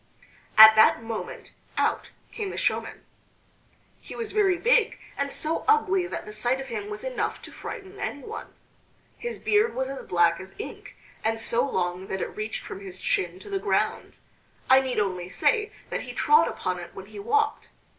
At 0.57 0.75
that 0.75 1.03
moment 1.03 1.51
out 1.77 2.09
came 2.31 2.49
the 2.49 2.57
showman. 2.57 3.05
He 3.99 4.15
was 4.15 4.31
very 4.31 4.57
big 4.57 4.97
and 5.15 5.31
so 5.31 5.63
ugly 5.67 6.07
that 6.07 6.25
the 6.25 6.33
sight 6.33 6.59
of 6.59 6.69
him 6.69 6.89
was 6.89 7.03
enough 7.03 7.39
to 7.43 7.51
frighten 7.51 7.99
anyone. 7.99 8.51
His 9.19 9.37
beard 9.37 9.75
was 9.75 9.89
as 9.89 10.01
black 10.01 10.39
as 10.39 10.55
ink, 10.57 10.95
and 11.23 11.37
so 11.37 11.63
long 11.69 12.07
that 12.07 12.19
it 12.19 12.35
reached 12.35 12.65
from 12.65 12.79
his 12.79 12.97
chin 12.97 13.37
to 13.41 13.49
the 13.51 13.59
ground. 13.59 14.13
I 14.71 14.79
need 14.81 14.97
only 14.99 15.29
say 15.29 15.71
that 15.91 16.01
he 16.01 16.13
trod 16.13 16.47
upon 16.47 16.79
it 16.79 16.95
when 16.95 17.05
he 17.05 17.19
walked. 17.19 17.69